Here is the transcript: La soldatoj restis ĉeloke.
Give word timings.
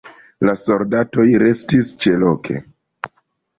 La 0.47 0.55
soldatoj 0.61 1.27
restis 1.45 1.93
ĉeloke. 2.07 2.59